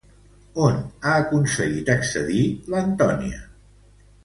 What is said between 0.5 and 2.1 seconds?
On ha aconseguit